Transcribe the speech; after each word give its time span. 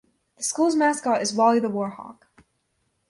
The 0.37 0.41
school's 0.43 0.75
mascot 0.75 1.21
is 1.21 1.31
"Wally 1.31 1.59
the 1.59 1.69
Warhawk". 1.69 2.25